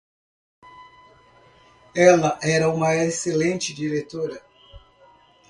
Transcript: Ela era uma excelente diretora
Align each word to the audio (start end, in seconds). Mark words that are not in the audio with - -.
Ela 1.95 2.39
era 2.41 2.71
uma 2.71 2.95
excelente 2.95 3.71
diretora 3.71 4.41